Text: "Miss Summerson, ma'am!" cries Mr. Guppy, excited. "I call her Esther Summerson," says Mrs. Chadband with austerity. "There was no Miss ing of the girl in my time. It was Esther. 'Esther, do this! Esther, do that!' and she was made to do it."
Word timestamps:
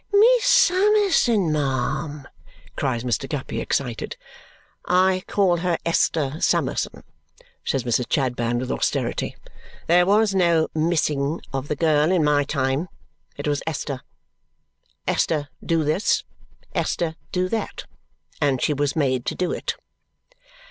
"Miss 0.11 0.45
Summerson, 0.45 1.51
ma'am!" 1.51 2.27
cries 2.75 3.03
Mr. 3.03 3.29
Guppy, 3.29 3.61
excited. 3.61 4.17
"I 4.87 5.23
call 5.27 5.57
her 5.57 5.77
Esther 5.85 6.37
Summerson," 6.41 7.03
says 7.63 7.83
Mrs. 7.83 8.09
Chadband 8.09 8.61
with 8.61 8.71
austerity. 8.71 9.35
"There 9.85 10.07
was 10.07 10.33
no 10.33 10.69
Miss 10.73 11.07
ing 11.11 11.39
of 11.53 11.67
the 11.67 11.75
girl 11.75 12.11
in 12.11 12.23
my 12.23 12.43
time. 12.43 12.89
It 13.37 13.47
was 13.47 13.61
Esther. 13.67 14.01
'Esther, 15.07 15.49
do 15.63 15.83
this! 15.83 16.23
Esther, 16.73 17.15
do 17.31 17.47
that!' 17.49 17.85
and 18.41 18.59
she 18.59 18.73
was 18.73 18.95
made 18.95 19.23
to 19.27 19.35
do 19.35 19.51
it." 19.51 19.75